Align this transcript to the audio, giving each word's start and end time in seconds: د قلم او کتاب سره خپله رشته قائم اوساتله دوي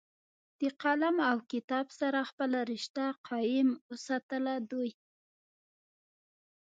د 0.59 0.61
قلم 0.81 1.15
او 1.29 1.37
کتاب 1.51 1.85
سره 1.99 2.19
خپله 2.29 2.59
رشته 2.71 3.03
قائم 3.27 3.69
اوساتله 3.89 4.53
دوي 4.69 4.91